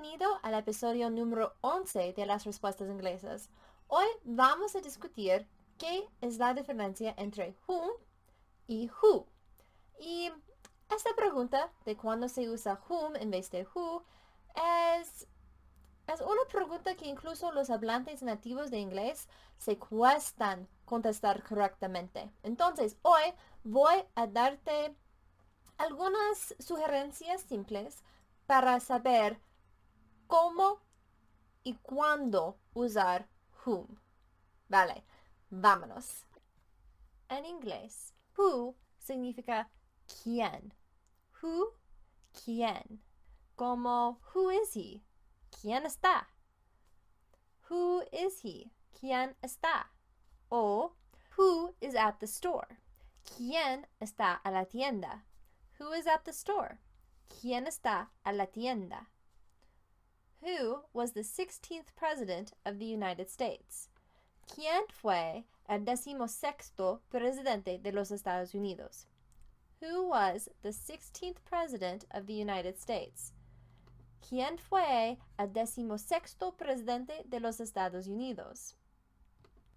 Bienvenido 0.00 0.40
al 0.42 0.54
episodio 0.54 1.10
número 1.10 1.56
11 1.60 2.14
de 2.14 2.24
las 2.24 2.44
respuestas 2.44 2.88
inglesas. 2.88 3.50
Hoy 3.86 4.06
vamos 4.24 4.74
a 4.74 4.80
discutir 4.80 5.46
qué 5.76 6.08
es 6.22 6.38
la 6.38 6.54
diferencia 6.54 7.12
entre 7.18 7.54
whom 7.66 7.90
y 8.66 8.88
who. 8.88 9.26
Y 9.98 10.32
esta 10.88 11.14
pregunta 11.14 11.70
de 11.84 11.98
cuándo 11.98 12.30
se 12.30 12.48
usa 12.48 12.80
whom 12.88 13.14
en 13.16 13.30
vez 13.30 13.50
de 13.50 13.66
who 13.74 14.02
es, 14.96 15.28
es 16.06 16.20
una 16.22 16.44
pregunta 16.50 16.94
que 16.94 17.06
incluso 17.06 17.52
los 17.52 17.68
hablantes 17.68 18.22
nativos 18.22 18.70
de 18.70 18.78
inglés 18.78 19.28
se 19.58 19.76
cuestan 19.76 20.66
contestar 20.86 21.42
correctamente. 21.42 22.30
Entonces, 22.42 22.96
hoy 23.02 23.34
voy 23.64 24.02
a 24.14 24.26
darte 24.26 24.96
algunas 25.76 26.54
sugerencias 26.58 27.42
simples 27.42 28.02
para 28.46 28.80
saber 28.80 29.38
cómo 30.30 30.80
y 31.64 31.74
cuándo 31.82 32.56
usar 32.72 33.28
whom. 33.66 33.98
Vale, 34.68 35.04
vámonos. 35.50 36.24
En 37.28 37.44
inglés, 37.44 38.14
who 38.36 38.76
significa 38.96 39.68
quién. 40.06 40.72
Who, 41.42 41.74
quién. 42.32 43.02
Como 43.56 44.20
who 44.32 44.52
is 44.52 44.76
he? 44.76 45.02
¿Quién 45.50 45.84
está? 45.84 46.28
Who 47.68 48.04
is 48.12 48.44
he? 48.44 48.70
¿Quién 48.92 49.34
está? 49.42 49.90
O 50.48 50.94
who 51.36 51.74
is 51.80 51.96
at 51.96 52.20
the 52.20 52.26
store? 52.26 52.78
¿Quién 53.24 53.84
está 53.98 54.40
a 54.44 54.50
la 54.52 54.64
tienda? 54.64 55.24
Who 55.78 55.92
is 55.92 56.06
at 56.06 56.24
the 56.24 56.32
store? 56.32 56.78
¿Quién 57.28 57.66
está 57.66 58.10
a 58.24 58.32
la 58.32 58.46
tienda? 58.46 59.08
Who 60.42 60.84
was 60.94 61.12
the 61.12 61.20
16th 61.20 61.94
President 61.96 62.52
of 62.64 62.78
the 62.78 62.86
United 62.86 63.28
States? 63.28 63.90
¿Quién 64.48 64.82
fue 64.90 65.44
el 65.68 65.80
decimosexto 65.84 67.00
presidente 67.10 67.78
de 67.82 67.92
los 67.92 68.10
Estados 68.10 68.54
Unidos? 68.54 69.06
Who 69.82 70.08
was 70.08 70.48
the 70.62 70.70
16th 70.70 71.44
President 71.44 72.06
of 72.12 72.26
the 72.26 72.32
United 72.32 72.78
States? 72.78 73.34
¿Quién 74.22 74.58
fue 74.58 75.18
el 75.38 75.48
decimosexto 75.48 76.56
presidente 76.56 77.22
de 77.28 77.40
los 77.40 77.60
Estados 77.60 78.06
Unidos? 78.06 78.76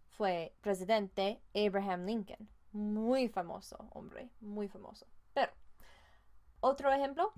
Fue 0.08 0.54
presidente 0.62 1.42
Abraham 1.54 2.06
Lincoln. 2.06 2.48
Muy 2.72 3.28
famoso, 3.28 3.90
hombre, 3.92 4.30
muy 4.40 4.70
famoso. 4.70 5.06
Pero, 5.34 5.52
otro 6.62 6.90
ejemplo, 6.90 7.34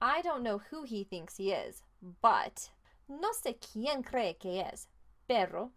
I 0.00 0.22
don't 0.22 0.42
know 0.42 0.58
who 0.58 0.82
he 0.82 1.04
thinks 1.04 1.36
he 1.36 1.52
is, 1.52 1.82
but 2.20 2.70
no 3.08 3.32
sé 3.32 3.58
quién 3.58 4.02
cree 4.02 4.36
que 4.36 4.60
es, 4.60 4.88
pero 5.26 5.72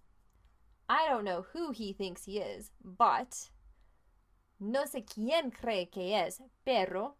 I 0.89 1.07
don't 1.09 1.23
know 1.23 1.45
who 1.53 1.71
he 1.71 1.93
thinks 1.93 2.25
he 2.25 2.39
is, 2.39 2.71
but 2.81 3.49
no 4.59 4.85
sé 4.85 5.05
quién 5.05 5.51
cree 5.51 5.89
que 5.89 6.15
es, 6.15 6.41
pero 6.63 7.15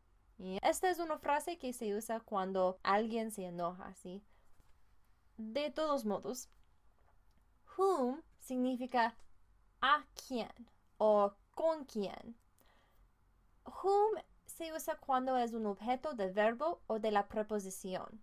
esta 0.61 0.89
es 0.89 0.99
una 0.99 1.17
frase 1.17 1.57
que 1.57 1.73
se 1.73 1.95
usa 1.95 2.19
cuando 2.19 2.79
alguien 2.83 3.31
se 3.31 3.45
enoja, 3.45 3.93
¿sí? 3.95 4.23
De 5.37 5.69
todos 5.71 6.05
modos, 6.05 6.49
whom 7.77 8.21
significa 8.39 9.15
a 9.81 10.05
quién 10.27 10.51
o 10.97 11.33
con 11.53 11.85
quién. 11.85 12.35
Whom 13.65 14.21
se 14.45 14.73
usa 14.73 14.97
cuando 14.97 15.37
es 15.37 15.53
un 15.53 15.65
objeto 15.65 16.13
del 16.13 16.33
verbo 16.33 16.81
o 16.87 16.99
de 16.99 17.11
la 17.11 17.27
preposición. 17.27 18.21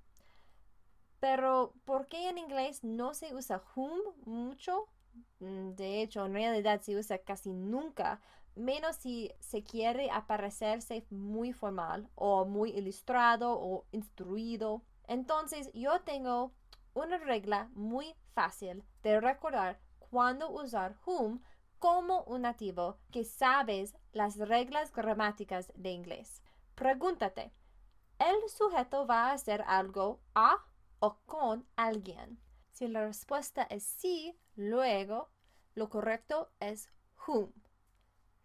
Pero, 1.24 1.72
¿por 1.86 2.06
qué 2.06 2.28
en 2.28 2.36
inglés 2.36 2.84
no 2.84 3.14
se 3.14 3.34
usa 3.34 3.62
whom 3.74 3.98
mucho? 4.26 4.90
Mm, 5.38 5.70
de 5.70 6.02
hecho, 6.02 6.26
en 6.26 6.34
realidad 6.34 6.82
se 6.82 6.98
usa 6.98 7.16
casi 7.16 7.54
nunca, 7.54 8.20
menos 8.54 8.96
si 8.96 9.32
se 9.40 9.62
quiere 9.62 10.10
aparecerse 10.10 11.06
muy 11.08 11.54
formal 11.54 12.10
o 12.14 12.44
muy 12.44 12.72
ilustrado 12.72 13.58
o 13.58 13.86
instruido. 13.90 14.82
Entonces, 15.08 15.70
yo 15.72 16.02
tengo 16.02 16.52
una 16.92 17.16
regla 17.16 17.70
muy 17.72 18.14
fácil 18.34 18.84
de 19.02 19.18
recordar 19.18 19.80
cuándo 20.10 20.50
usar 20.50 20.98
whom 21.06 21.40
como 21.78 22.24
un 22.24 22.42
nativo 22.42 22.98
que 23.10 23.24
sabes 23.24 23.96
las 24.12 24.36
reglas 24.36 24.92
gramáticas 24.92 25.72
de 25.74 25.88
inglés. 25.88 26.42
Pregúntate, 26.74 27.50
¿el 28.18 28.46
sujeto 28.50 29.06
va 29.06 29.30
a 29.30 29.32
hacer 29.32 29.64
algo 29.66 30.20
a 30.34 30.62
o 31.04 31.18
con 31.26 31.66
alguien? 31.76 32.38
Si 32.72 32.88
la 32.88 33.04
respuesta 33.04 33.64
es 33.64 33.84
sí, 33.84 34.34
luego 34.56 35.28
lo 35.74 35.90
correcto 35.90 36.50
es 36.60 36.88
whom. 37.26 37.52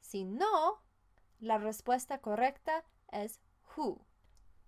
Si 0.01 0.25
no, 0.25 0.81
la 1.39 1.57
respuesta 1.57 2.19
correcta 2.19 2.83
es 3.13 3.39
who. 3.77 4.05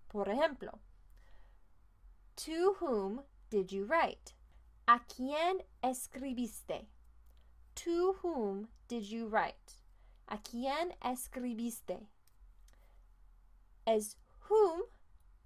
Por 0.08 0.30
ejemplo, 0.30 0.78
To 2.36 2.76
whom 2.80 3.24
did 3.50 3.70
you 3.72 3.84
write? 3.84 4.32
¿A 4.88 5.00
quién 5.00 5.62
escribiste? 5.82 6.86
To 7.74 8.14
whom 8.22 8.68
did 8.88 9.04
you 9.04 9.26
write? 9.26 9.74
¿A 10.28 10.38
quién 10.38 10.94
escribiste? 11.02 12.06
Es 13.86 14.16
whom, 14.48 14.84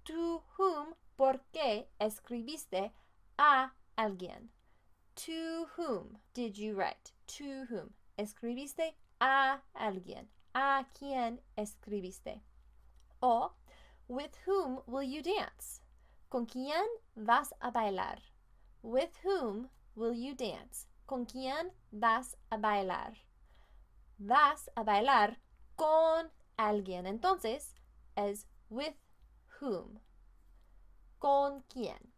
to 0.05 0.43
whom, 0.57 0.95
¿por 1.17 1.41
qué 1.51 1.89
escribiste 1.99 2.93
a 3.37 3.73
alguien? 3.97 4.51
To 5.15 5.65
whom 5.75 6.19
did 6.33 6.57
you 6.57 6.75
write? 6.75 7.11
To 7.37 7.65
whom. 7.69 7.93
Escribiste 8.17 8.95
a 9.19 9.61
alguien. 9.73 10.27
¿A 10.53 10.85
quién 10.93 11.39
escribiste? 11.57 12.41
O, 13.21 13.51
with 14.07 14.37
whom 14.45 14.81
will 14.85 15.03
you 15.03 15.23
dance? 15.23 15.81
¿Con 16.29 16.45
quién 16.45 16.85
vas 17.15 17.51
a 17.61 17.71
bailar? 17.71 18.19
With 18.83 19.17
whom 19.23 19.69
will 19.95 20.13
you 20.13 20.35
dance? 20.35 20.87
¿Con 21.07 21.25
quién 21.25 21.71
vas 21.91 22.35
a 22.51 22.57
bailar? 22.57 23.13
Vas 24.19 24.69
a 24.75 24.83
bailar 24.83 25.37
con 25.75 26.29
alguien. 26.57 27.07
Entonces 27.07 27.73
es 28.15 28.45
with 28.69 28.95
whom. 29.59 29.99
¿Con 31.19 31.63
quién? 31.69 32.11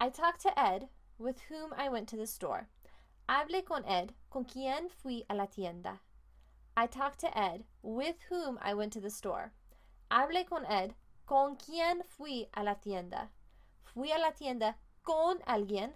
I 0.00 0.08
talked 0.10 0.40
to 0.42 0.58
Ed, 0.58 0.88
with 1.18 1.40
whom 1.48 1.72
I 1.76 1.88
went 1.88 2.08
to 2.10 2.16
the 2.16 2.26
store. 2.26 2.68
Hablé 3.28 3.64
con 3.64 3.84
Ed, 3.84 4.14
con 4.30 4.44
quien 4.44 4.88
fui 4.88 5.24
a 5.28 5.34
la 5.34 5.46
tienda. 5.46 6.00
I 6.76 6.86
talked 6.86 7.20
to 7.20 7.38
Ed, 7.38 7.64
with 7.82 8.16
whom 8.28 8.58
I 8.62 8.74
went 8.74 8.92
to 8.92 9.00
the 9.00 9.10
store. 9.10 9.52
Hablé 10.10 10.46
con 10.46 10.64
Ed, 10.66 10.94
con 11.26 11.56
quien 11.56 12.02
fui 12.04 12.48
a 12.54 12.62
la 12.62 12.74
tienda. 12.74 13.30
Fui 13.84 14.12
a 14.12 14.18
la 14.18 14.30
tienda 14.30 14.76
con 15.02 15.38
alguien 15.46 15.94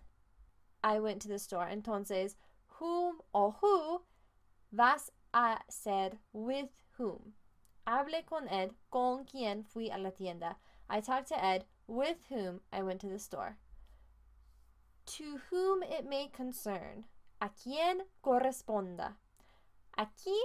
I 0.83 0.99
went 0.99 1.21
to 1.23 1.29
the 1.29 1.39
store. 1.39 1.67
Entonces, 1.67 2.37
whom 2.79 3.21
or 3.33 3.53
who 3.61 4.03
vas 4.73 5.11
a 5.35 5.59
ser 5.69 6.11
with 6.33 6.71
whom. 6.97 7.35
Hablé 7.87 8.25
con 8.27 8.49
Ed, 8.49 8.73
con 8.91 9.25
quien 9.25 9.65
fui 9.65 9.91
a 9.91 9.99
la 9.99 10.11
tienda. 10.11 10.57
I 10.89 11.01
talked 11.01 11.29
to 11.29 11.45
Ed, 11.45 11.65
with 11.91 12.19
whom 12.29 12.61
I 12.73 12.83
went 12.83 13.01
to 13.01 13.09
the 13.09 13.19
store. 13.19 13.57
To 15.19 15.41
whom 15.51 15.83
it 15.83 16.09
may 16.09 16.29
concern. 16.29 17.05
A 17.41 17.49
quien 17.51 18.05
corresponda. 18.23 19.17
Aquí, 19.99 20.37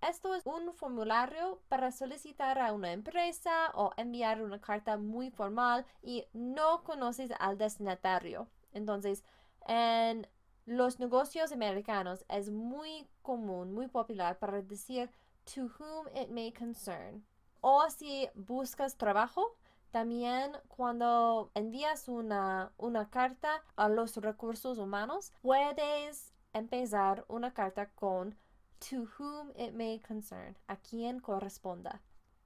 esto 0.00 0.34
es 0.34 0.46
un 0.46 0.72
formulario 0.72 1.60
para 1.68 1.92
solicitar 1.92 2.58
a 2.58 2.72
una 2.72 2.92
empresa 2.92 3.70
o 3.74 3.92
enviar 3.96 4.40
una 4.40 4.60
carta 4.60 4.96
muy 4.96 5.30
formal 5.30 5.84
y 6.02 6.24
no 6.32 6.82
conoces 6.82 7.30
al 7.38 7.58
destinatario. 7.58 8.48
Entonces, 8.72 9.22
en 9.66 10.26
los 10.64 10.98
negocios 10.98 11.52
americanos 11.52 12.24
es 12.28 12.50
muy 12.50 13.06
común, 13.22 13.72
muy 13.72 13.88
popular 13.88 14.38
para 14.38 14.62
decir 14.62 15.10
to 15.44 15.68
whom 15.78 16.06
it 16.14 16.30
may 16.30 16.52
concern. 16.52 17.24
O 17.60 17.88
si 17.90 18.28
buscas 18.34 18.96
trabajo, 18.96 19.56
también 19.90 20.52
cuando 20.68 21.50
envías 21.54 22.08
una, 22.08 22.72
una 22.76 23.08
carta 23.10 23.62
a 23.76 23.88
los 23.88 24.16
recursos 24.16 24.78
humanos, 24.78 25.32
puedes 25.42 26.32
empezar 26.52 27.24
una 27.28 27.52
carta 27.52 27.90
con 27.90 28.36
to 28.78 29.08
whom 29.18 29.50
it 29.56 29.72
may 29.72 30.00
concern, 30.00 30.56
a 30.68 30.76
quien 30.76 31.20
corresponda. 31.20 32.02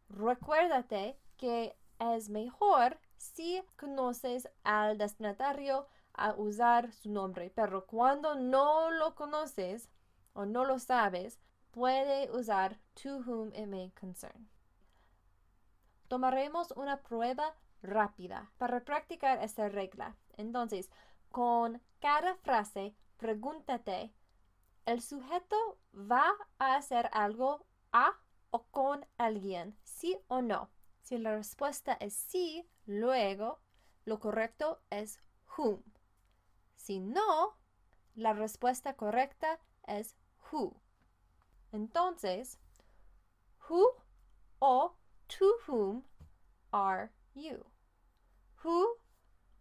Recuérdate 0.08 1.16
que 1.36 1.76
es 1.98 2.28
mejor 2.28 2.98
si 3.16 3.62
conoces 3.76 4.48
al 4.64 4.98
destinatario 4.98 5.86
a 6.14 6.34
usar 6.34 6.92
su 6.92 7.10
nombre, 7.10 7.50
pero 7.54 7.86
cuando 7.86 8.34
no 8.34 8.90
lo 8.90 9.14
conoces 9.14 9.88
o 10.32 10.44
no 10.44 10.64
lo 10.64 10.78
sabes, 10.78 11.38
puede 11.70 12.30
usar 12.30 12.78
to 12.94 13.18
whom 13.26 13.52
it 13.54 13.66
may 13.66 13.90
concern. 13.98 14.48
Tomaremos 16.10 16.72
una 16.72 17.02
prueba 17.02 17.54
rápida 17.82 18.50
para 18.58 18.80
practicar 18.80 19.40
esta 19.44 19.68
regla. 19.68 20.16
Entonces, 20.36 20.90
con 21.30 21.80
cada 22.00 22.34
frase, 22.34 22.96
pregúntate, 23.16 24.12
¿el 24.86 25.02
sujeto 25.02 25.78
va 25.94 26.34
a 26.58 26.74
hacer 26.74 27.08
algo 27.12 27.64
a 27.92 28.18
o 28.50 28.64
con 28.72 29.06
alguien? 29.18 29.78
¿Sí 29.84 30.18
o 30.26 30.42
no? 30.42 30.68
Si 31.00 31.16
la 31.16 31.36
respuesta 31.36 31.96
es 32.00 32.14
sí, 32.14 32.68
luego 32.86 33.60
lo 34.04 34.18
correcto 34.18 34.80
es 34.90 35.22
whom. 35.56 35.80
Si 36.74 36.98
no, 36.98 37.56
la 38.16 38.32
respuesta 38.32 38.94
correcta 38.94 39.60
es 39.86 40.16
who. 40.50 40.74
Entonces, 41.70 42.58
who 43.68 43.92
o 44.58 44.96
to 45.30 45.54
whom 45.66 46.02
are 46.72 47.10
you? 47.34 47.64
Who 48.56 48.96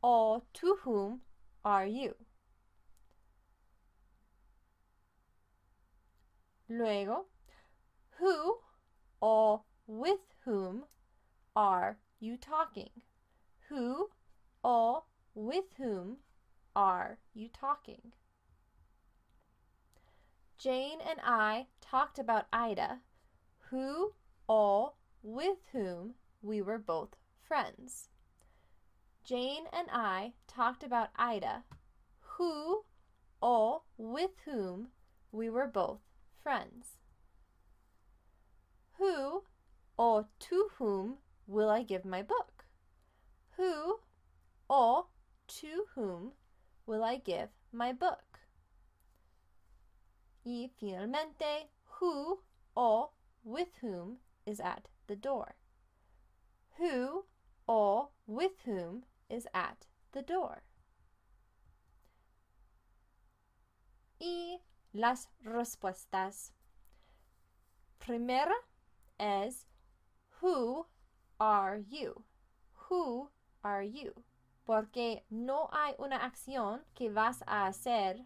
or 0.02 0.42
to 0.56 0.80
whom 0.82 1.22
are 1.64 1.86
you? 1.86 2.16
Luego, 6.68 7.26
who 8.18 8.58
or 9.22 9.62
with 9.88 10.20
whom 10.44 10.84
are 11.56 11.98
you 12.20 12.38
talking? 12.38 12.90
Who 13.70 14.10
or 14.64 15.04
with 15.34 15.66
whom 15.78 16.18
are 16.76 17.20
you 17.34 17.48
talking? 17.48 18.12
Jane 20.58 21.00
and 21.08 21.20
I 21.24 21.68
talked 21.80 22.20
about 22.20 22.48
Ida, 22.52 23.00
who 23.70 24.14
or 24.48 24.94
with 25.24 25.58
whom 25.72 26.16
we 26.42 26.62
were 26.62 26.78
both 26.78 27.16
friends. 27.42 28.10
Jane 29.24 29.66
and 29.74 29.88
I 29.92 30.34
talked 30.48 30.84
about 30.84 31.10
Ida, 31.16 31.64
who 32.20 32.86
or 33.42 33.82
with 33.98 34.32
whom 34.46 34.90
we 35.32 35.50
were 35.50 35.68
both 35.68 36.00
friends. 36.42 36.98
Who 38.94 39.44
or 39.98 40.28
to 40.40 40.70
whom 40.78 41.18
will 41.48 41.70
I 41.70 41.84
give 41.84 42.06
my 42.06 42.22
book? 42.22 42.66
Who 43.58 44.00
or 44.70 45.06
to 45.48 45.86
whom 45.96 46.32
will 46.86 47.04
I 47.04 47.18
give 47.18 47.50
my 47.72 47.92
book? 47.94 48.40
Y 50.46 50.70
finalmente, 50.80 51.70
who 52.00 52.40
or 52.76 53.10
with 53.44 53.70
whom 53.82 54.18
is 54.46 54.60
at 54.60 54.88
the 55.10 55.16
door? 55.16 55.56
Who 56.78 57.26
or 57.68 58.10
with 58.28 58.52
whom 58.64 59.04
is 59.30 59.48
at 59.54 59.88
the 60.14 60.22
door? 60.22 60.62
Y 64.22 64.60
las 64.94 65.28
respuestas. 65.44 66.52
Primera 68.00 68.56
es 69.20 69.66
Who 70.42 70.86
are 71.40 71.80
you? 71.80 72.24
Who 72.90 73.30
are 73.64 73.84
you? 73.84 74.14
Porque 74.66 75.24
no 75.30 75.70
hay 75.74 75.96
una 75.98 76.18
acción 76.18 76.82
que 76.94 77.10
vas 77.10 77.42
a 77.48 77.68
hacer 77.68 78.26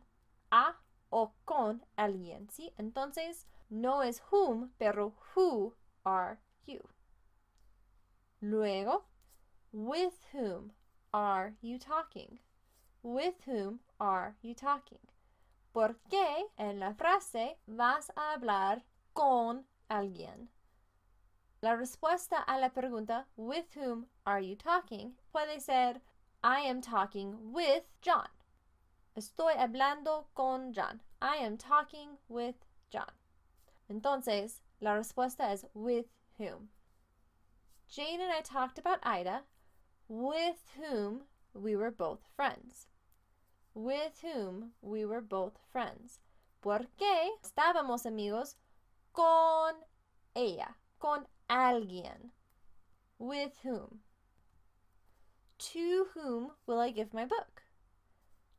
a 0.51 0.75
o 1.09 1.33
con 1.45 1.85
alguien, 1.95 2.49
¿sí? 2.49 2.73
Entonces, 2.77 3.47
no 3.69 4.01
es 4.01 4.21
whom, 4.31 4.71
pero 4.77 5.13
who 5.35 5.75
are 6.03 6.39
you. 6.65 6.79
Luego, 8.41 9.03
with 9.71 10.25
whom 10.31 10.71
are 11.13 11.53
you 11.61 11.77
talking? 11.77 12.39
With 13.01 13.35
whom 13.45 13.79
are 13.99 14.35
you 14.41 14.53
talking? 14.53 14.99
Porque 15.73 16.49
en 16.57 16.79
la 16.79 16.93
frase 16.93 17.55
vas 17.67 18.09
a 18.15 18.37
hablar 18.37 18.81
con 19.13 19.63
alguien. 19.89 20.47
La 21.61 21.75
respuesta 21.75 22.43
a 22.47 22.59
la 22.59 22.69
pregunta 22.69 23.25
with 23.37 23.73
whom 23.75 24.07
are 24.25 24.41
you 24.41 24.55
talking 24.55 25.13
puede 25.33 25.61
ser 25.61 26.01
I 26.43 26.59
am 26.59 26.81
talking 26.81 27.53
with 27.53 27.83
John. 28.01 28.27
Estoy 29.17 29.55
hablando 29.55 30.25
con 30.35 30.73
John. 30.73 30.99
I 31.21 31.37
am 31.37 31.57
talking 31.57 32.17
with 32.27 32.55
John. 32.91 33.11
Entonces, 33.89 34.59
la 34.81 34.95
respuesta 34.95 35.51
es 35.53 35.65
with 35.73 36.07
whom. 36.37 36.69
Jane 37.87 38.21
and 38.21 38.31
I 38.31 38.41
talked 38.41 38.79
about 38.79 38.99
Ida, 39.03 39.43
with 40.07 40.63
whom 40.77 41.21
we 41.53 41.75
were 41.75 41.91
both 41.91 42.21
friends. 42.35 42.87
With 43.73 44.21
whom 44.21 44.71
we 44.81 45.05
were 45.05 45.21
both 45.21 45.59
friends. 45.71 46.19
Porque 46.61 47.29
estábamos 47.43 48.05
amigos 48.05 48.55
con 49.13 49.75
ella, 50.35 50.75
con 50.99 51.27
alguien. 51.49 52.31
With 53.19 53.59
whom? 53.63 53.99
To 55.59 56.07
whom 56.13 56.51
will 56.65 56.79
I 56.79 56.91
give 56.91 57.13
my 57.13 57.25
book? 57.25 57.63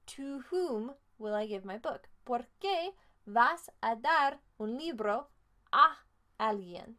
To 0.07 0.45
whom 0.51 0.93
will 1.19 1.35
I 1.35 1.47
give 1.47 1.65
my 1.65 1.79
book? 1.79 2.09
¿Por 2.25 2.47
qué 2.61 2.93
vas 3.27 3.69
a 3.83 3.97
dar 3.97 4.39
un 4.59 4.79
libro 4.79 5.27
a 5.73 5.97
alguien? 6.39 6.95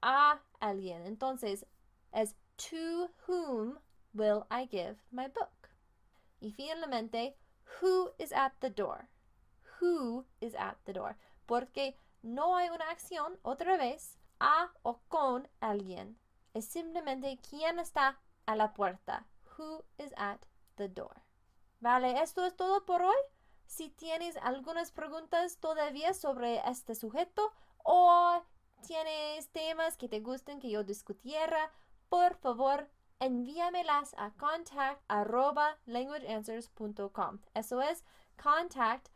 A 0.00 0.40
alguien. 0.60 1.06
Entonces, 1.06 1.66
es 2.12 2.34
to 2.56 3.10
whom 3.26 3.78
will 4.14 4.46
I 4.50 4.66
give 4.66 4.96
my 5.10 5.28
book? 5.28 5.70
Y 6.40 6.52
finalmente, 6.52 7.36
who 7.80 8.12
is 8.18 8.32
at 8.32 8.52
the 8.60 8.70
door? 8.70 9.08
Who 9.80 10.24
is 10.40 10.54
at 10.54 10.76
the 10.84 10.92
door? 10.92 11.16
Porque 11.46 11.96
no 12.22 12.56
hay 12.56 12.68
una 12.68 12.90
acción, 12.90 13.38
otra 13.42 13.76
vez, 13.76 14.18
a 14.40 14.70
o 14.82 15.00
con 15.08 15.48
alguien. 15.60 16.18
Es 16.54 16.66
simplemente 16.66 17.38
quién 17.48 17.78
está 17.78 18.18
a 18.46 18.56
la 18.56 18.72
puerta. 18.72 19.26
Who 19.56 19.84
is 19.98 20.12
at 20.16 20.38
the 20.76 20.88
door. 20.88 21.22
Vale, 21.80 22.20
esto 22.22 22.44
es 22.44 22.56
todo 22.56 22.84
por 22.84 23.02
hoy. 23.02 23.16
Si 23.66 23.90
tienes 23.90 24.36
algunas 24.38 24.90
preguntas 24.90 25.58
todavía 25.58 26.14
sobre 26.14 26.58
este 26.68 26.94
sujeto 26.94 27.52
o 27.84 28.42
tienes 28.86 29.48
temas 29.50 29.96
que 29.96 30.08
te 30.08 30.20
gusten 30.20 30.60
que 30.60 30.70
yo 30.70 30.84
discutiera, 30.84 31.70
por 32.08 32.34
favor 32.36 32.88
envíamelas 33.20 34.14
a 34.16 34.30
contact 34.32 35.02
languageanswers.com. 35.86 37.38
Eso 37.54 37.80
es 37.82 38.04
contact. 38.36 39.08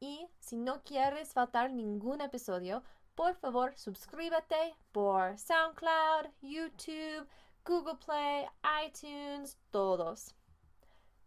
Y 0.00 0.28
si 0.40 0.56
no 0.56 0.82
quieres 0.82 1.32
faltar 1.32 1.70
ningún 1.70 2.20
episodio, 2.20 2.82
por 3.14 3.34
favor 3.34 3.76
suscríbete 3.76 4.74
por 4.90 5.38
SoundCloud, 5.38 6.26
YouTube, 6.40 7.28
Google 7.64 7.96
Play, 8.04 8.46
iTunes, 8.84 9.56
todos. 9.70 10.34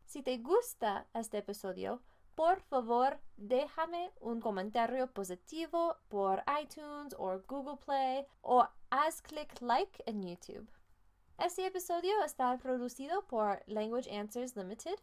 Si 0.06 0.22
te 0.22 0.38
gusta 0.38 1.08
este 1.14 1.38
episodio, 1.38 2.02
por 2.36 2.60
favor 2.62 3.18
déjame 3.38 4.12
un 4.20 4.42
comentario 4.42 5.08
positivo 5.08 5.96
por 6.10 6.44
iTunes 6.62 7.16
o 7.18 7.40
Google 7.48 7.78
Play 7.78 8.26
o 8.42 8.68
haz 8.90 9.22
clic 9.22 9.62
like 9.62 10.04
en 10.06 10.22
YouTube. 10.22 10.68
Este 11.38 11.66
episodio 11.66 12.24
está 12.24 12.58
producido 12.58 13.26
por 13.28 13.62
Language 13.68 14.10
Answers 14.16 14.56
Limited 14.56 14.96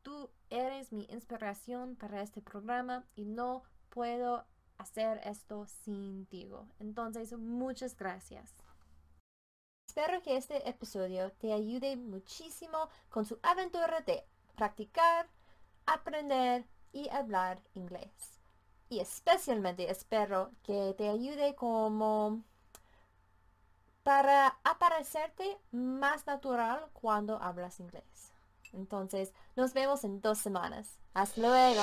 Tú 0.00 0.30
eres 0.48 0.90
mi 0.90 1.04
inspiración 1.10 1.96
para 1.96 2.22
este 2.22 2.40
programa 2.40 3.04
y 3.14 3.26
no 3.26 3.62
puedo 3.90 4.46
hacer 4.78 5.20
esto 5.24 5.66
sin 5.66 6.24
ti. 6.24 6.48
Entonces, 6.78 7.36
muchas 7.36 7.94
gracias. 7.94 8.54
Espero 9.90 10.22
que 10.22 10.36
este 10.36 10.68
episodio 10.68 11.32
te 11.40 11.52
ayude 11.52 11.96
muchísimo 11.96 12.88
con 13.08 13.24
su 13.24 13.40
aventura 13.42 14.00
de 14.02 14.24
practicar, 14.54 15.26
aprender 15.84 16.64
y 16.92 17.08
hablar 17.08 17.60
inglés. 17.74 18.12
Y 18.88 19.00
especialmente 19.00 19.90
espero 19.90 20.52
que 20.62 20.94
te 20.96 21.08
ayude 21.08 21.56
como 21.56 22.44
para 24.04 24.60
aparecerte 24.62 25.58
más 25.72 26.24
natural 26.24 26.86
cuando 26.92 27.42
hablas 27.42 27.80
inglés. 27.80 28.32
Entonces, 28.72 29.32
nos 29.56 29.74
vemos 29.74 30.04
en 30.04 30.20
dos 30.20 30.38
semanas. 30.38 31.00
Hasta 31.14 31.40
luego. 31.40 31.82